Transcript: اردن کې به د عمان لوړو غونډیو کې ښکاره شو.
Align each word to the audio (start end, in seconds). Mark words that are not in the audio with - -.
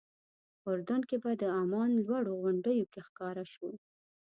اردن 0.69 1.01
کې 1.09 1.17
به 1.23 1.31
د 1.41 1.43
عمان 1.59 1.89
لوړو 2.07 2.33
غونډیو 2.43 2.89
کې 2.91 2.99
ښکاره 3.07 3.45
شو. 3.53 3.69